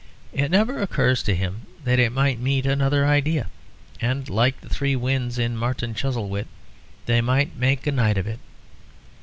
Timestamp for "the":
4.59-4.67